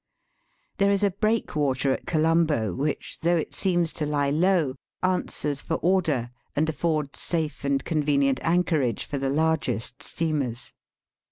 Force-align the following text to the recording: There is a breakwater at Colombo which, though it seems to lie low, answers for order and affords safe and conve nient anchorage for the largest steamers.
There 0.77 0.89
is 0.89 1.03
a 1.03 1.11
breakwater 1.11 1.91
at 1.93 2.07
Colombo 2.07 2.73
which, 2.73 3.19
though 3.19 3.37
it 3.37 3.53
seems 3.53 3.93
to 3.93 4.05
lie 4.07 4.31
low, 4.31 4.73
answers 5.03 5.61
for 5.61 5.75
order 5.75 6.31
and 6.55 6.67
affords 6.67 7.19
safe 7.19 7.63
and 7.63 7.85
conve 7.85 8.17
nient 8.17 8.39
anchorage 8.41 9.05
for 9.05 9.19
the 9.19 9.29
largest 9.29 10.01
steamers. 10.01 10.73